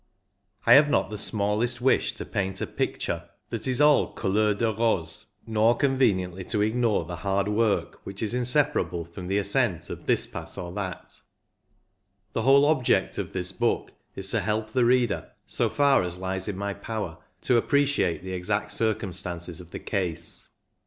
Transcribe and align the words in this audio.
I 0.65 0.73
have 0.73 0.89
not 0.89 1.11
the 1.11 1.15
smallest 1.19 1.79
wish 1.79 2.13
to 2.13 2.25
paint 2.25 2.59
a 2.59 2.65
picture 2.65 3.29
that 3.51 3.67
is 3.67 3.79
all 3.79 4.13
couleur 4.15 4.55
de 4.55 4.73
rose, 4.73 5.27
nor 5.45 5.77
con 5.77 5.95
veniently 5.99 6.43
to 6.49 6.63
ignore 6.63 7.05
the 7.05 7.17
hard 7.17 7.47
work 7.47 8.01
which 8.03 8.23
is 8.23 8.33
inseparable 8.33 9.05
from 9.05 9.27
the 9.27 9.37
ascent 9.37 9.91
of 9.91 10.07
this 10.07 10.25
pass 10.25 10.57
or 10.57 10.71
that 10.71 11.21
The 12.33 12.41
whole 12.41 12.65
object 12.65 13.19
of 13.19 13.33
this 13.33 13.51
book 13.51 13.91
is 14.15 14.31
to 14.31 14.39
help 14.39 14.73
the 14.73 14.85
reader, 14.85 15.33
so 15.45 15.69
far 15.69 16.01
as 16.01 16.17
lies 16.17 16.47
in 16.47 16.57
my 16.57 16.73
power, 16.73 17.19
to 17.41 17.57
appreciate 17.57 18.23
the 18.23 18.33
exact 18.33 18.71
circumstances 18.71 19.59
of 19.61 19.69
the 19.69 19.77
case. 19.77 20.47